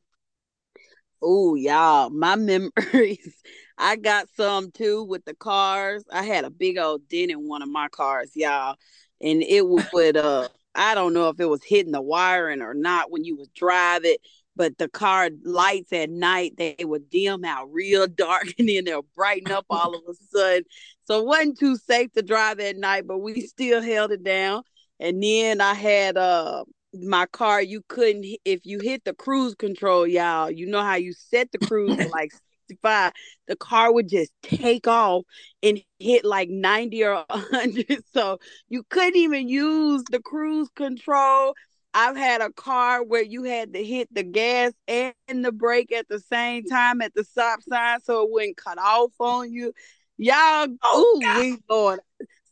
Oh, 1.23 1.55
y'all, 1.55 2.09
my 2.09 2.35
memories. 2.37 3.43
I 3.77 3.97
got 3.97 4.29
some 4.37 4.71
too 4.71 5.05
with 5.05 5.25
the 5.25 5.35
cars. 5.35 6.05
I 6.11 6.23
had 6.23 6.45
a 6.45 6.51
big 6.51 6.79
old 6.79 7.09
dent 7.09 7.31
in 7.31 7.47
one 7.47 7.63
of 7.63 7.69
my 7.69 7.89
cars, 7.89 8.31
y'all. 8.35 8.77
And 9.21 9.43
it 9.43 9.67
with 9.93 10.17
uh 10.17 10.49
I 10.75 10.95
don't 10.95 11.13
know 11.13 11.29
if 11.29 11.41
it 11.41 11.47
was 11.47 11.65
hitting 11.65 11.93
the 11.93 12.01
wiring 12.01 12.63
or 12.63 12.75
not 12.75 13.11
when 13.11 13.25
you 13.25 13.37
was 13.37 13.49
driving, 13.49 14.17
but 14.57 14.77
the 14.79 14.89
car 14.89 15.31
lights 15.45 15.93
at 15.93 16.11
night 16.11 16.55
they 16.57 16.77
would 16.81 17.09
dim 17.11 17.45
out 17.45 17.73
real 17.73 18.07
dark 18.15 18.47
and 18.59 18.69
then 18.69 18.85
they'll 18.85 19.07
brighten 19.15 19.53
up 19.53 19.67
all 19.71 19.95
of 19.95 20.03
a 20.09 20.15
sudden. 20.31 20.65
So 21.05 21.21
it 21.21 21.27
wasn't 21.27 21.59
too 21.59 21.77
safe 21.77 22.13
to 22.13 22.23
drive 22.23 22.61
at 22.61 22.77
night, 22.77 23.07
but 23.07 23.19
we 23.19 23.41
still 23.43 23.83
held 23.83 24.13
it 24.13 24.23
down. 24.23 24.63
And 24.99 25.23
then 25.23 25.61
I 25.61 25.75
had 25.75 26.17
uh 26.17 26.65
my 26.93 27.27
car, 27.27 27.63
you 27.63 27.83
couldn't 27.89 28.27
if 28.45 28.61
you 28.65 28.81
hit 28.81 29.05
the 29.05 29.15
cruise 29.15 29.55
control, 29.55 30.07
y'all. 30.07 30.51
You 30.51 30.67
know 30.67 30.83
how 30.83 30.97
you 30.97 31.13
set 31.13 31.53
the 31.53 31.59
cruise 31.59 31.97
to 31.97 32.09
like 32.09 32.33
65, 32.69 33.13
the 33.49 33.57
car 33.57 33.93
would 33.93 34.09
just 34.09 34.33
take 34.43 34.87
off 34.87 35.25
and 35.63 35.81
hit 35.99 36.25
like 36.25 36.49
90 36.49 37.05
or 37.05 37.25
100. 37.29 38.05
So 38.13 38.39
you 38.69 38.83
couldn't 38.89 39.17
even 39.17 39.49
use 39.49 40.03
the 40.11 40.21
cruise 40.21 40.69
control. 40.75 41.55
I've 41.93 42.17
had 42.17 42.41
a 42.41 42.53
car 42.53 43.03
where 43.03 43.23
you 43.23 43.43
had 43.45 43.75
to 43.75 43.85
hit 43.85 44.13
the 44.13 44.23
gas 44.23 44.73
and 44.87 45.15
the 45.29 45.53
brake 45.53 45.93
at 45.93 46.09
the 46.09 46.21
same 46.21 46.65
time 46.65 47.03
at 47.03 47.15
the 47.15 47.25
stop 47.25 47.63
sign 47.63 48.01
so 48.01 48.23
it 48.23 48.31
wouldn't 48.31 48.57
cut 48.57 48.79
off 48.79 49.13
on 49.19 49.53
you. 49.53 49.73
Y'all, 50.17 50.69
oh, 50.83 51.39
we 51.39 51.59
Lord. 51.69 52.01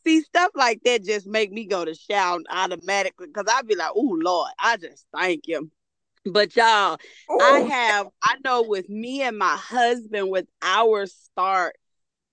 See, 0.05 0.21
stuff 0.21 0.51
like 0.55 0.81
that 0.85 1.03
just 1.03 1.27
make 1.27 1.51
me 1.51 1.65
go 1.65 1.85
to 1.85 1.93
shout 1.93 2.41
automatically 2.49 3.27
because 3.27 3.51
I'd 3.53 3.67
be 3.67 3.75
like, 3.75 3.91
oh 3.95 4.17
Lord, 4.21 4.51
I 4.59 4.77
just 4.77 5.05
thank 5.15 5.47
him. 5.47 5.71
But 6.25 6.55
y'all, 6.55 6.97
Ooh. 7.31 7.37
I 7.39 7.61
oh. 7.61 7.67
have, 7.69 8.07
I 8.21 8.35
know 8.43 8.63
with 8.63 8.89
me 8.89 9.21
and 9.21 9.37
my 9.37 9.55
husband, 9.55 10.29
with 10.29 10.47
our 10.61 11.05
start, 11.05 11.75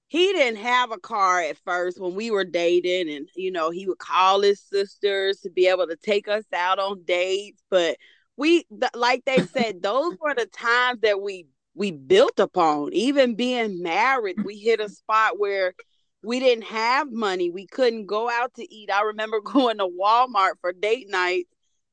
he 0.08 0.32
didn't 0.32 0.60
have 0.60 0.92
a 0.92 0.98
car 0.98 1.40
at 1.40 1.58
first 1.58 2.00
when 2.00 2.14
we 2.14 2.30
were 2.30 2.44
dating, 2.44 3.10
and 3.12 3.28
you 3.34 3.50
know, 3.50 3.70
he 3.70 3.86
would 3.86 3.98
call 3.98 4.40
his 4.40 4.60
sisters 4.60 5.40
to 5.40 5.50
be 5.50 5.66
able 5.66 5.86
to 5.88 5.96
take 5.96 6.28
us 6.28 6.44
out 6.54 6.78
on 6.78 7.02
dates. 7.04 7.62
But 7.70 7.96
we, 8.36 8.66
like 8.94 9.25
they 9.25 9.38
said, 9.46 9.82
those 9.82 10.16
were 10.20 10.34
the 10.34 10.46
times 10.46 11.00
that 11.02 11.20
we 11.20 11.46
we 11.75 11.90
built 11.90 12.38
upon. 12.38 12.92
Even 12.92 13.34
being 13.34 13.82
married, 13.82 14.44
we 14.44 14.56
hit 14.56 14.80
a 14.80 14.88
spot 14.88 15.38
where 15.38 15.75
we 16.22 16.40
didn't 16.40 16.64
have 16.64 17.10
money. 17.10 17.50
We 17.50 17.66
couldn't 17.66 18.06
go 18.06 18.30
out 18.30 18.54
to 18.54 18.75
eat. 18.75 18.90
I 18.90 19.02
remember 19.02 19.40
going 19.44 19.78
to 19.78 19.88
Walmart 19.88 20.54
for 20.60 20.72
date 20.72 21.08
night 21.10 21.46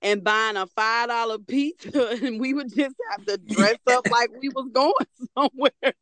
and 0.04 0.24
buying 0.24 0.58
a 0.58 0.68
five 0.68 1.08
dollar 1.10 1.40
pizza, 1.40 2.10
and 2.24 2.40
we 2.40 2.54
would 2.54 2.74
just 2.76 2.96
have 3.10 3.26
to 3.26 3.38
dress 3.38 3.78
up 3.88 4.08
like 4.12 4.30
we 4.40 4.50
was 4.50 4.70
going 4.72 4.94
somewhere. 5.36 5.94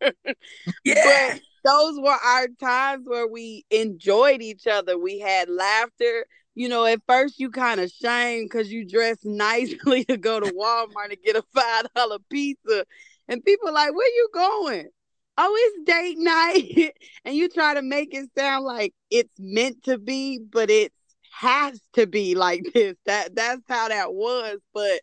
Yeah. 0.84 1.36
But 1.36 1.42
those 1.64 2.00
were 2.00 2.10
our 2.12 2.48
times 2.60 3.08
where 3.08 3.28
we 3.28 3.66
enjoyed 3.70 4.42
each 4.42 4.68
other. 4.68 4.98
We 4.98 5.20
had 5.20 5.50
laughter. 5.50 6.26
You 6.56 6.68
know, 6.70 6.86
at 6.86 7.02
first 7.08 7.40
you 7.40 7.50
kind 7.50 7.80
of 7.80 7.92
shame 7.92 8.46
because 8.46 8.72
you 8.72 8.86
dress 8.88 9.18
nicely 9.24 10.04
to 10.06 10.18
go 10.18 10.40
to 10.40 10.52
Walmart 10.52 11.10
to 11.10 11.16
get 11.16 11.36
a 11.36 11.44
five 11.54 11.86
dollar 11.96 12.18
pizza, 12.30 12.86
and 13.28 13.44
people 13.44 13.74
like, 13.74 13.94
"Where 13.96 14.08
you 14.08 14.30
going?" 14.34 14.90
Oh, 15.38 15.56
it's 15.58 15.86
date 15.90 16.18
night, 16.20 16.94
and 17.26 17.36
you 17.36 17.50
try 17.50 17.74
to 17.76 17.82
make 17.82 18.14
it 18.14 18.30
sound 18.38 18.66
like 18.66 18.94
it's 19.10 19.34
meant 19.40 19.84
to 19.86 19.98
be, 19.98 20.40
but 20.40 20.70
it 20.70 20.92
has 21.32 21.80
to 21.94 22.06
be 22.08 22.36
like 22.36 22.64
this. 22.74 22.96
That 23.06 23.36
that's 23.36 23.64
how 23.68 23.88
that 23.88 24.14
was. 24.14 24.60
But 24.74 25.02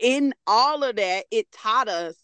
in 0.00 0.34
all 0.46 0.82
of 0.82 0.96
that, 0.96 1.26
it 1.30 1.50
taught 1.52 1.88
us 1.88 2.16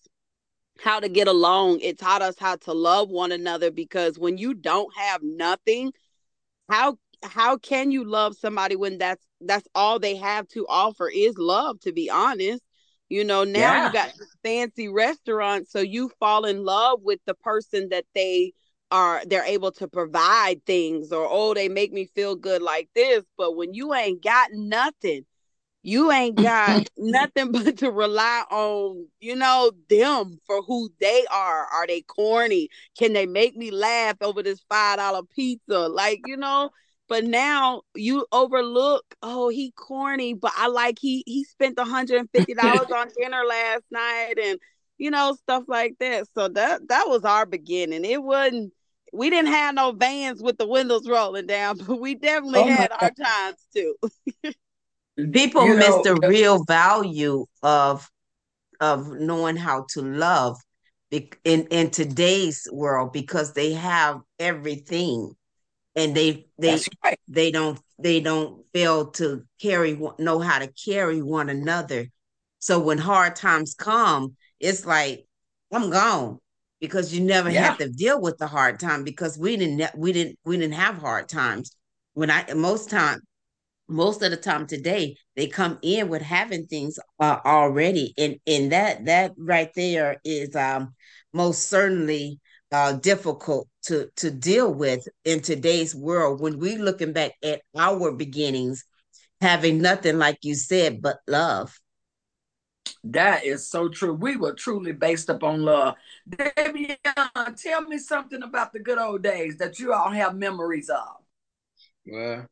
how 0.82 1.00
to 1.00 1.08
get 1.08 1.28
along. 1.28 1.80
It 1.80 1.98
taught 1.98 2.22
us 2.22 2.38
how 2.38 2.56
to 2.56 2.72
love 2.72 3.10
one 3.10 3.32
another 3.32 3.70
because 3.70 4.18
when 4.18 4.38
you 4.38 4.54
don't 4.54 4.94
have 4.96 5.22
nothing, 5.22 5.92
how 6.68 6.96
how 7.22 7.56
can 7.58 7.90
you 7.90 8.04
love 8.04 8.34
somebody 8.36 8.76
when 8.76 8.98
that's 8.98 9.24
that's 9.40 9.68
all 9.74 9.98
they 9.98 10.16
have 10.16 10.48
to 10.48 10.66
offer 10.68 11.08
is 11.08 11.36
love 11.36 11.78
to 11.80 11.92
be 11.92 12.08
honest 12.08 12.62
you 13.08 13.24
know 13.24 13.44
now 13.44 13.74
yeah. 13.74 13.86
you 13.86 13.92
got 13.92 14.12
fancy 14.42 14.88
restaurants 14.88 15.70
so 15.70 15.80
you 15.80 16.10
fall 16.18 16.44
in 16.44 16.64
love 16.64 17.00
with 17.02 17.20
the 17.26 17.34
person 17.34 17.88
that 17.90 18.04
they 18.14 18.52
are 18.90 19.22
they're 19.26 19.44
able 19.44 19.70
to 19.70 19.86
provide 19.86 20.64
things 20.64 21.12
or 21.12 21.26
oh 21.30 21.52
they 21.54 21.68
make 21.68 21.92
me 21.92 22.06
feel 22.14 22.34
good 22.34 22.62
like 22.62 22.88
this 22.94 23.22
but 23.36 23.54
when 23.54 23.74
you 23.74 23.94
ain't 23.94 24.22
got 24.22 24.48
nothing 24.52 25.24
you 25.82 26.10
ain't 26.12 26.36
got 26.36 26.88
nothing 26.98 27.52
but 27.52 27.78
to 27.78 27.90
rely 27.90 28.44
on 28.50 29.06
you 29.20 29.36
know 29.36 29.72
them 29.88 30.38
for 30.46 30.62
who 30.62 30.90
they 31.00 31.24
are. 31.30 31.66
Are 31.66 31.86
they 31.86 32.02
corny? 32.02 32.68
Can 32.98 33.12
they 33.12 33.26
make 33.26 33.56
me 33.56 33.70
laugh 33.70 34.16
over 34.20 34.42
this 34.42 34.60
five 34.68 34.98
dollar 34.98 35.22
pizza? 35.34 35.88
Like 35.88 36.20
you 36.24 36.36
know 36.36 36.70
but 37.08 37.24
now 37.24 37.82
you 37.96 38.24
overlook 38.30 39.02
oh 39.20 39.48
he 39.48 39.72
corny 39.72 40.32
but 40.32 40.52
i 40.56 40.68
like 40.68 40.96
he 41.00 41.24
he 41.26 41.42
spent 41.42 41.76
150 41.76 42.54
dollars 42.54 42.86
on 42.94 43.08
dinner 43.18 43.42
last 43.44 43.82
night 43.90 44.34
and 44.40 44.60
you 45.00 45.10
know 45.10 45.34
stuff 45.34 45.64
like 45.66 45.96
that. 45.98 46.26
So 46.34 46.48
that 46.48 46.86
that 46.88 47.08
was 47.08 47.24
our 47.24 47.46
beginning. 47.46 48.04
It 48.04 48.22
wasn't 48.22 48.72
we 49.12 49.28
didn't 49.30 49.50
have 49.50 49.74
no 49.74 49.90
vans 49.90 50.40
with 50.40 50.58
the 50.58 50.68
windows 50.68 51.08
rolling 51.08 51.46
down, 51.46 51.78
but 51.86 51.98
we 51.98 52.14
definitely 52.14 52.60
oh 52.60 52.66
had 52.66 52.92
our 52.92 53.10
times 53.10 53.66
too. 53.74 53.96
People 55.16 55.66
you 55.66 55.76
miss 55.76 55.88
know, 55.88 56.02
the 56.02 56.28
real 56.28 56.64
value 56.64 57.44
of 57.62 58.08
of 58.80 59.08
knowing 59.08 59.56
how 59.56 59.86
to 59.90 60.02
love 60.02 60.56
in 61.10 61.66
in 61.70 61.90
today's 61.90 62.66
world 62.72 63.12
because 63.12 63.52
they 63.52 63.72
have 63.72 64.20
everything 64.38 65.34
and 65.96 66.16
they 66.16 66.46
they 66.58 66.78
right. 67.04 67.18
they 67.28 67.50
don't 67.50 67.80
they 67.98 68.20
don't 68.20 68.64
fail 68.72 69.10
to 69.10 69.44
carry 69.60 70.00
know 70.18 70.38
how 70.38 70.58
to 70.58 70.68
carry 70.68 71.20
one 71.20 71.48
another 71.48 72.06
so 72.58 72.78
when 72.78 72.98
hard 72.98 73.34
times 73.34 73.74
come 73.74 74.36
it's 74.60 74.86
like 74.86 75.26
i'm 75.72 75.90
gone 75.90 76.38
because 76.80 77.12
you 77.12 77.20
never 77.20 77.50
yeah. 77.50 77.62
have 77.62 77.78
to 77.78 77.88
deal 77.88 78.20
with 78.20 78.38
the 78.38 78.46
hard 78.46 78.78
time 78.78 79.02
because 79.02 79.36
we 79.36 79.56
didn't 79.56 79.90
we 79.96 80.12
didn't 80.12 80.38
we 80.44 80.56
didn't 80.56 80.74
have 80.74 80.96
hard 80.96 81.28
times 81.28 81.76
when 82.14 82.30
i 82.30 82.44
most 82.54 82.88
time 82.88 83.20
most 83.90 84.22
of 84.22 84.30
the 84.30 84.36
time 84.36 84.66
today 84.66 85.16
they 85.36 85.46
come 85.46 85.78
in 85.82 86.08
with 86.08 86.22
having 86.22 86.66
things 86.66 86.98
uh, 87.20 87.38
already 87.44 88.14
and 88.16 88.36
and 88.46 88.72
that 88.72 89.04
that 89.04 89.32
right 89.36 89.70
there 89.74 90.16
is 90.24 90.54
um 90.56 90.94
most 91.32 91.68
certainly 91.68 92.40
uh 92.72 92.92
difficult 92.92 93.68
to 93.82 94.08
to 94.16 94.30
deal 94.30 94.72
with 94.72 95.06
in 95.24 95.40
today's 95.40 95.94
world 95.94 96.40
when 96.40 96.58
we 96.58 96.76
looking 96.76 97.12
back 97.12 97.32
at 97.42 97.62
our 97.76 98.12
beginnings 98.12 98.84
having 99.40 99.80
nothing 99.80 100.18
like 100.18 100.38
you 100.42 100.54
said 100.54 101.02
but 101.02 101.18
love 101.26 101.78
that 103.04 103.44
is 103.44 103.68
so 103.68 103.88
true. 103.88 104.12
We 104.12 104.36
were 104.36 104.52
truly 104.52 104.92
based 104.92 105.28
upon 105.28 105.62
love. 105.62 105.94
David, 106.28 106.98
tell 107.56 107.82
me 107.82 107.98
something 107.98 108.42
about 108.42 108.72
the 108.72 108.80
good 108.80 108.98
old 108.98 109.22
days 109.22 109.56
that 109.58 109.78
you 109.78 109.92
all 109.92 110.10
have 110.10 110.36
memories 110.36 110.90
of. 110.90 111.16
Well, 112.06 112.46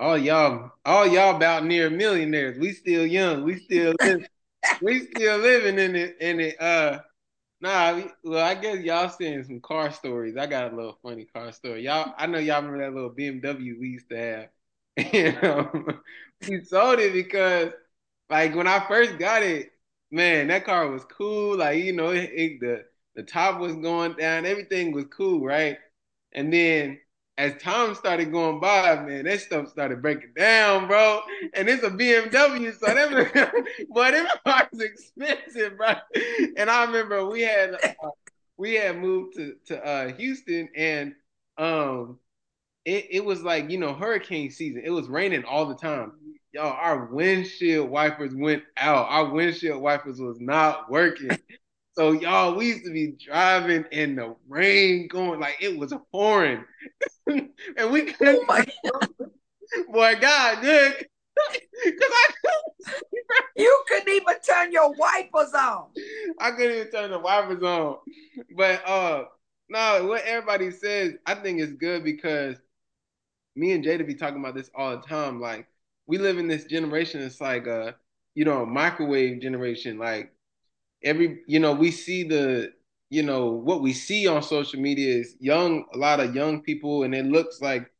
all 0.00 0.16
y'all, 0.18 0.72
all 0.84 1.06
y'all 1.06 1.36
about 1.36 1.64
near 1.64 1.90
millionaires. 1.90 2.58
We 2.58 2.72
still 2.72 3.06
young. 3.06 3.44
We 3.44 3.58
still 3.58 3.94
live, 4.00 4.26
we 4.82 5.00
still 5.00 5.38
living 5.38 5.78
in 5.78 5.94
it. 5.94 6.16
In 6.20 6.40
it. 6.40 6.60
Uh, 6.60 7.00
nah. 7.60 8.02
Well, 8.24 8.44
I 8.44 8.54
guess 8.54 8.78
y'all 8.80 9.10
seeing 9.10 9.44
some 9.44 9.60
car 9.60 9.92
stories. 9.92 10.36
I 10.36 10.46
got 10.46 10.72
a 10.72 10.76
little 10.76 10.98
funny 11.02 11.26
car 11.26 11.52
story. 11.52 11.84
Y'all, 11.84 12.14
I 12.18 12.26
know 12.26 12.38
y'all 12.38 12.62
remember 12.62 12.78
that 12.84 12.94
little 12.94 13.10
BMW 13.10 13.78
we 13.78 13.88
used 13.90 14.08
to 14.10 14.16
have. 14.16 14.48
And 15.14 15.44
um, 15.44 16.00
we 16.48 16.60
sold 16.64 16.98
it 16.98 17.12
because 17.14 17.72
like 18.30 18.54
when 18.54 18.66
I 18.66 18.86
first 18.86 19.18
got 19.18 19.42
it, 19.42 19.70
man, 20.10 20.48
that 20.48 20.64
car 20.64 20.88
was 20.90 21.04
cool. 21.04 21.56
Like 21.58 21.82
you 21.82 21.92
know, 21.92 22.10
it, 22.10 22.30
it, 22.34 22.60
the 22.60 22.84
the 23.14 23.22
top 23.22 23.60
was 23.60 23.74
going 23.76 24.14
down, 24.14 24.46
everything 24.46 24.92
was 24.92 25.06
cool, 25.06 25.40
right? 25.44 25.78
And 26.32 26.52
then 26.52 26.98
as 27.40 27.60
time 27.62 27.94
started 27.94 28.30
going 28.30 28.60
by, 28.60 28.96
man, 29.00 29.24
that 29.24 29.40
stuff 29.40 29.68
started 29.68 30.02
breaking 30.02 30.32
down, 30.36 30.86
bro. 30.86 31.20
And 31.54 31.68
it's 31.68 31.82
a 31.82 31.90
BMW, 31.90 32.78
so 32.78 32.86
that 32.86 33.52
boy, 33.88 34.10
that 34.10 34.40
car's 34.46 34.80
expensive, 34.80 35.76
bro. 35.76 35.94
And 36.56 36.70
I 36.70 36.84
remember 36.84 37.26
we 37.26 37.42
had 37.42 37.74
uh, 37.74 38.10
we 38.56 38.74
had 38.74 38.98
moved 38.98 39.36
to 39.36 39.54
to 39.66 39.84
uh, 39.84 40.12
Houston, 40.12 40.68
and 40.76 41.14
um, 41.58 42.18
it, 42.84 43.06
it 43.10 43.24
was 43.24 43.42
like 43.42 43.70
you 43.70 43.78
know 43.78 43.94
hurricane 43.94 44.50
season. 44.50 44.82
It 44.84 44.90
was 44.90 45.08
raining 45.08 45.44
all 45.44 45.66
the 45.66 45.76
time 45.76 46.12
y'all, 46.52 46.72
our 46.72 47.06
windshield 47.06 47.90
wipers 47.90 48.34
went 48.34 48.62
out. 48.76 49.06
Our 49.08 49.30
windshield 49.30 49.80
wipers 49.80 50.20
was 50.20 50.40
not 50.40 50.90
working. 50.90 51.30
So 52.00 52.12
y'all, 52.12 52.54
we 52.54 52.68
used 52.68 52.86
to 52.86 52.92
be 52.92 53.08
driving 53.08 53.84
in 53.92 54.16
the 54.16 54.34
rain, 54.48 55.06
going 55.06 55.38
like 55.38 55.58
it 55.60 55.76
was 55.76 55.92
pouring, 56.10 56.64
and 57.26 57.90
we 57.90 58.04
couldn't. 58.04 58.40
Oh 58.40 58.44
my 58.46 58.64
God. 58.90 59.30
Boy, 59.92 60.14
God, 60.18 60.62
good. 60.62 61.06
You 63.54 63.84
couldn't 63.86 64.08
even 64.08 64.34
turn 64.40 64.72
your 64.72 64.94
wipers 64.94 65.52
on. 65.52 65.88
I 66.40 66.52
couldn't 66.52 66.76
even 66.76 66.90
turn 66.90 67.10
the 67.10 67.18
wipers 67.18 67.62
on. 67.62 67.98
But 68.56 68.88
uh 68.88 69.24
no, 69.68 70.06
what 70.06 70.24
everybody 70.24 70.70
says, 70.70 71.12
I 71.26 71.34
think 71.34 71.60
is 71.60 71.72
good 71.72 72.02
because 72.02 72.56
me 73.54 73.72
and 73.72 73.84
Jada 73.84 74.06
be 74.06 74.14
talking 74.14 74.40
about 74.40 74.54
this 74.54 74.70
all 74.74 74.92
the 74.92 75.02
time. 75.02 75.40
Like 75.40 75.66
we 76.06 76.16
live 76.16 76.38
in 76.38 76.48
this 76.48 76.64
generation. 76.64 77.20
It's 77.20 77.42
like 77.42 77.68
uh, 77.68 77.92
you 78.34 78.46
know, 78.46 78.64
microwave 78.64 79.40
generation. 79.40 79.98
Like 79.98 80.32
every, 81.02 81.40
you 81.46 81.60
know, 81.60 81.72
we 81.72 81.90
see 81.90 82.24
the, 82.24 82.72
you 83.08 83.22
know, 83.22 83.50
what 83.50 83.82
we 83.82 83.92
see 83.92 84.26
on 84.26 84.42
social 84.42 84.80
media 84.80 85.16
is 85.16 85.34
young, 85.40 85.84
a 85.92 85.98
lot 85.98 86.20
of 86.20 86.34
young 86.34 86.62
people, 86.62 87.02
and 87.02 87.14
it 87.14 87.26
looks 87.26 87.60
like 87.60 87.90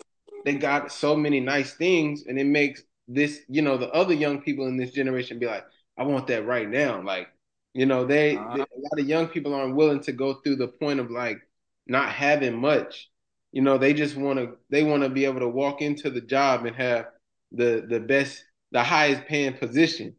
they 0.44 0.54
got 0.54 0.92
so 0.92 1.16
many 1.16 1.40
nice 1.40 1.74
things, 1.74 2.24
and 2.26 2.38
it 2.38 2.46
makes 2.46 2.82
this, 3.08 3.40
you 3.48 3.62
know, 3.62 3.76
the 3.76 3.90
other 3.90 4.14
young 4.14 4.40
people 4.40 4.66
in 4.66 4.76
this 4.76 4.92
generation 4.92 5.38
be 5.38 5.46
like, 5.46 5.64
I 5.98 6.04
want 6.04 6.26
that 6.28 6.46
right 6.46 6.68
now. 6.68 7.02
Like, 7.02 7.28
you 7.74 7.86
know, 7.86 8.06
they, 8.06 8.36
uh-huh. 8.36 8.56
they 8.56 8.62
a 8.62 8.80
lot 8.80 9.00
of 9.00 9.06
young 9.08 9.26
people 9.28 9.54
aren't 9.54 9.74
willing 9.76 10.00
to 10.00 10.12
go 10.12 10.34
through 10.34 10.56
the 10.56 10.68
point 10.68 11.00
of 11.00 11.10
like 11.10 11.40
not 11.86 12.10
having 12.10 12.56
much. 12.56 13.10
You 13.52 13.62
know, 13.62 13.78
they 13.78 13.92
just 13.92 14.16
want 14.16 14.38
to 14.38 14.56
they 14.70 14.84
want 14.84 15.02
to 15.02 15.08
be 15.08 15.24
able 15.24 15.40
to 15.40 15.48
walk 15.48 15.82
into 15.82 16.08
the 16.08 16.20
job 16.20 16.66
and 16.66 16.76
have 16.76 17.06
the 17.50 17.84
the 17.88 17.98
best, 17.98 18.44
the 18.70 18.82
highest 18.82 19.26
paying 19.26 19.54
position. 19.54 20.14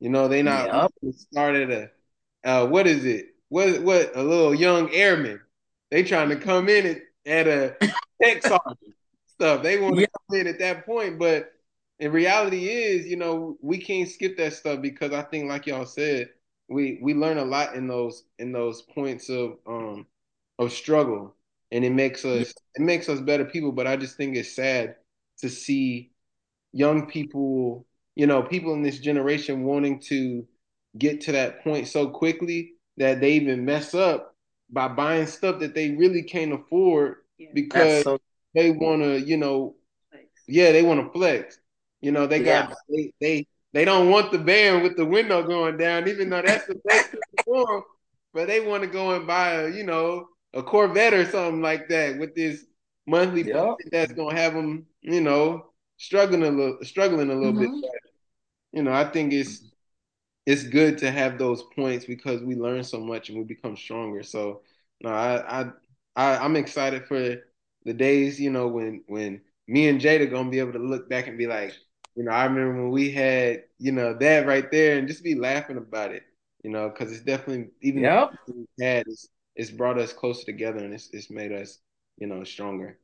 You 0.00 0.10
know, 0.10 0.26
they 0.26 0.42
not 0.42 0.66
yep. 0.66 1.14
start 1.14 1.54
at 1.54 1.70
a 1.70 1.90
uh, 2.44 2.66
what 2.66 2.86
is 2.86 3.04
it? 3.04 3.26
What 3.48 3.82
what 3.82 4.16
a 4.16 4.22
little 4.22 4.54
young 4.54 4.92
airman. 4.92 5.40
They 5.90 6.02
trying 6.02 6.30
to 6.30 6.36
come 6.36 6.68
in 6.68 6.86
at, 6.86 7.02
at 7.26 7.48
a 7.48 7.76
tech 8.22 8.42
sergeant 8.42 8.78
stuff. 9.26 9.62
They 9.62 9.78
want 9.78 9.98
to 9.98 10.06
come 10.06 10.40
in 10.40 10.46
at 10.46 10.58
that 10.60 10.86
point, 10.86 11.18
but 11.18 11.52
in 11.98 12.10
reality 12.12 12.68
is, 12.68 13.06
you 13.06 13.16
know, 13.16 13.56
we 13.60 13.78
can't 13.78 14.08
skip 14.08 14.36
that 14.38 14.54
stuff 14.54 14.80
because 14.80 15.12
I 15.12 15.22
think, 15.22 15.48
like 15.48 15.66
y'all 15.66 15.86
said, 15.86 16.30
we 16.68 16.98
we 17.02 17.14
learn 17.14 17.38
a 17.38 17.44
lot 17.44 17.74
in 17.74 17.86
those 17.86 18.24
in 18.38 18.52
those 18.52 18.82
points 18.82 19.28
of 19.28 19.58
um 19.66 20.06
of 20.58 20.72
struggle, 20.72 21.36
and 21.70 21.84
it 21.84 21.92
makes 21.92 22.24
us 22.24 22.52
it 22.74 22.82
makes 22.82 23.08
us 23.08 23.20
better 23.20 23.44
people. 23.44 23.72
But 23.72 23.86
I 23.86 23.96
just 23.96 24.16
think 24.16 24.36
it's 24.36 24.56
sad 24.56 24.96
to 25.38 25.48
see 25.48 26.12
young 26.72 27.06
people, 27.06 27.86
you 28.16 28.26
know, 28.26 28.42
people 28.42 28.72
in 28.74 28.82
this 28.82 28.98
generation 28.98 29.64
wanting 29.64 30.00
to 30.00 30.46
get 30.96 31.22
to 31.22 31.32
that 31.32 31.62
point 31.64 31.88
so 31.88 32.08
quickly 32.08 32.72
that 32.96 33.20
they 33.20 33.32
even 33.32 33.64
mess 33.64 33.94
up 33.94 34.34
by 34.70 34.88
buying 34.88 35.26
stuff 35.26 35.60
that 35.60 35.74
they 35.74 35.90
really 35.90 36.22
can't 36.22 36.52
afford 36.52 37.16
yeah, 37.38 37.48
because 37.54 38.04
so- 38.04 38.20
they 38.54 38.70
want 38.70 39.02
to, 39.02 39.20
you 39.20 39.36
know, 39.36 39.74
flex. 40.10 40.26
yeah, 40.46 40.72
they 40.72 40.82
want 40.82 41.00
to 41.00 41.12
flex. 41.18 41.58
You 42.00 42.10
know, 42.12 42.26
they 42.26 42.40
got 42.40 42.70
yeah. 42.70 42.74
they, 42.88 43.12
they 43.20 43.46
they 43.72 43.84
don't 43.84 44.10
want 44.10 44.32
the 44.32 44.38
band 44.38 44.82
with 44.82 44.96
the 44.96 45.06
window 45.06 45.42
going 45.42 45.78
down, 45.78 46.08
even 46.08 46.28
though 46.28 46.42
that's 46.42 46.66
the 46.66 46.80
best 46.84 47.14
form. 47.44 47.84
But 48.34 48.48
they 48.48 48.60
want 48.60 48.82
to 48.82 48.88
go 48.88 49.14
and 49.14 49.26
buy 49.26 49.52
a, 49.54 49.68
you 49.70 49.84
know, 49.84 50.26
a 50.52 50.62
Corvette 50.62 51.14
or 51.14 51.24
something 51.24 51.62
like 51.62 51.88
that 51.88 52.18
with 52.18 52.34
this 52.34 52.64
monthly 53.06 53.44
yep. 53.44 53.76
that's 53.90 54.12
gonna 54.12 54.36
have 54.36 54.54
them, 54.54 54.86
you 55.00 55.20
know, 55.20 55.66
struggling 55.96 56.42
a 56.42 56.50
little, 56.50 56.78
struggling 56.82 57.30
a 57.30 57.34
little 57.34 57.52
mm-hmm. 57.52 57.80
bit. 57.80 57.90
You 58.72 58.82
know, 58.82 58.92
I 58.92 59.04
think 59.04 59.32
it's 59.32 59.71
it's 60.46 60.64
good 60.64 60.98
to 60.98 61.10
have 61.10 61.38
those 61.38 61.62
points 61.74 62.04
because 62.04 62.42
we 62.42 62.54
learn 62.54 62.82
so 62.82 63.00
much 63.00 63.28
and 63.28 63.38
we 63.38 63.44
become 63.44 63.76
stronger. 63.76 64.22
So, 64.22 64.62
no, 65.02 65.10
I 65.10 65.62
I, 65.62 65.70
I 66.16 66.36
I'm 66.38 66.56
excited 66.56 67.06
for 67.06 67.36
the 67.84 67.92
days, 67.92 68.40
you 68.40 68.50
know, 68.50 68.68
when 68.68 69.02
when 69.06 69.40
me 69.68 69.88
and 69.88 70.00
Jada 70.00 70.30
gonna 70.30 70.50
be 70.50 70.58
able 70.58 70.72
to 70.72 70.78
look 70.78 71.08
back 71.08 71.28
and 71.28 71.38
be 71.38 71.46
like, 71.46 71.74
you 72.16 72.24
know, 72.24 72.32
I 72.32 72.44
remember 72.44 72.82
when 72.82 72.90
we 72.90 73.10
had, 73.10 73.64
you 73.78 73.92
know, 73.92 74.14
that 74.14 74.46
right 74.46 74.70
there 74.70 74.98
and 74.98 75.08
just 75.08 75.24
be 75.24 75.34
laughing 75.34 75.76
about 75.76 76.12
it, 76.12 76.24
you 76.62 76.70
know, 76.70 76.88
because 76.88 77.12
it's 77.12 77.22
definitely 77.22 77.70
even 77.80 78.02
yep. 78.02 78.32
we 78.48 78.66
had 78.84 79.06
it's, 79.06 79.28
it's 79.54 79.70
brought 79.70 79.98
us 79.98 80.12
closer 80.12 80.44
together 80.44 80.78
and 80.78 80.92
it's 80.92 81.10
it's 81.12 81.30
made 81.30 81.52
us, 81.52 81.78
you 82.18 82.26
know, 82.26 82.42
stronger. 82.44 82.98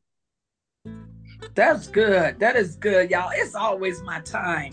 That's 1.55 1.87
good. 1.87 2.39
That 2.41 2.57
is 2.57 2.77
good, 2.77 3.11
y'all. 3.11 3.31
It's 3.33 3.55
always 3.55 4.03
my 4.03 4.21
time. 4.21 4.73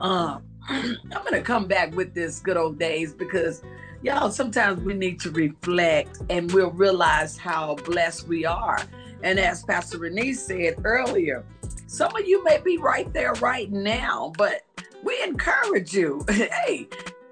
Um, 0.00 0.44
I'm 0.68 0.98
gonna 1.10 1.40
come 1.40 1.66
back 1.66 1.94
with 1.94 2.14
this 2.14 2.40
good 2.40 2.56
old 2.56 2.78
days 2.78 3.12
because 3.12 3.62
y'all 4.02 4.30
sometimes 4.30 4.82
we 4.82 4.94
need 4.94 5.20
to 5.20 5.30
reflect 5.30 6.22
and 6.30 6.50
we'll 6.52 6.70
realize 6.70 7.36
how 7.36 7.76
blessed 7.76 8.28
we 8.28 8.44
are. 8.44 8.78
And 9.22 9.38
as 9.38 9.62
Pastor 9.62 9.98
Renee 9.98 10.32
said 10.32 10.76
earlier, 10.84 11.44
some 11.86 12.14
of 12.16 12.26
you 12.26 12.42
may 12.44 12.58
be 12.58 12.78
right 12.78 13.12
there 13.12 13.32
right 13.34 13.70
now, 13.70 14.32
but 14.36 14.62
we 15.02 15.22
encourage 15.22 15.94
you. 15.94 16.24
hey, 16.28 16.88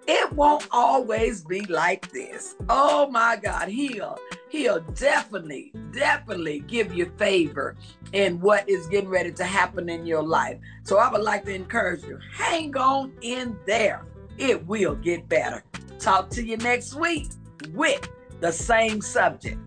it 0.06 0.32
won't 0.32 0.66
always 0.70 1.44
be 1.44 1.62
like 1.62 2.10
this. 2.12 2.56
Oh 2.68 3.10
my 3.10 3.36
God, 3.36 3.68
he'll 3.68 4.18
he'll 4.54 4.78
definitely, 4.94 5.72
definitely 5.90 6.60
give 6.60 6.94
you 6.94 7.10
favor 7.18 7.74
in 8.12 8.40
what 8.40 8.68
is 8.68 8.86
getting 8.86 9.08
ready 9.08 9.32
to 9.32 9.42
happen 9.42 9.88
in 9.88 10.06
your 10.06 10.22
life. 10.22 10.58
So 10.84 10.98
I 10.98 11.10
would 11.10 11.22
like 11.22 11.44
to 11.46 11.52
encourage 11.52 12.04
you, 12.04 12.20
hang 12.32 12.76
on 12.76 13.12
in 13.20 13.58
there. 13.66 14.06
It 14.38 14.64
will 14.64 14.94
get 14.94 15.28
better. 15.28 15.64
Talk 15.98 16.30
to 16.30 16.44
you 16.44 16.56
next 16.58 16.94
week 16.94 17.26
with 17.72 18.08
the 18.38 18.52
same 18.52 19.00
subject. 19.00 19.58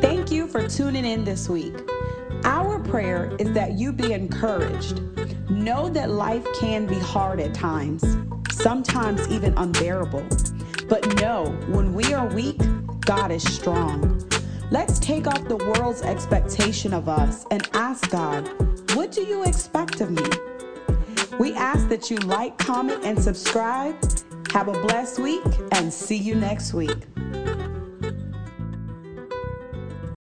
Thank 0.00 0.30
you 0.30 0.46
for 0.46 0.68
tuning 0.68 1.04
in 1.04 1.24
this 1.24 1.48
week. 1.48 1.74
Our 2.44 2.78
prayer 2.78 3.34
is 3.40 3.52
that 3.54 3.72
you 3.72 3.92
be 3.92 4.12
encouraged. 4.12 5.02
Know 5.50 5.88
that 5.88 6.10
life 6.10 6.46
can 6.60 6.86
be 6.86 6.98
hard 7.00 7.40
at 7.40 7.52
times, 7.52 8.04
sometimes 8.56 9.28
even 9.28 9.54
unbearable. 9.56 10.26
But 10.88 11.20
know 11.20 11.46
when 11.68 11.92
we 11.92 12.14
are 12.14 12.26
weak, 12.34 12.60
God 13.00 13.30
is 13.30 13.42
strong. 13.42 14.22
Let's 14.70 14.98
take 14.98 15.26
off 15.26 15.46
the 15.46 15.56
world's 15.56 16.02
expectation 16.02 16.92
of 16.92 17.08
us 17.08 17.46
and 17.50 17.68
ask 17.74 18.10
God, 18.10 18.48
What 18.94 19.12
do 19.12 19.22
you 19.22 19.44
expect 19.44 20.00
of 20.00 20.10
me? 20.10 20.26
We 21.38 21.54
ask 21.54 21.88
that 21.88 22.10
you 22.10 22.16
like, 22.18 22.56
comment, 22.58 23.04
and 23.04 23.22
subscribe. 23.22 23.94
Have 24.52 24.68
a 24.68 24.72
blessed 24.72 25.18
week 25.18 25.44
and 25.72 25.92
see 25.92 26.16
you 26.16 26.34
next 26.34 26.72
week. 26.72 27.15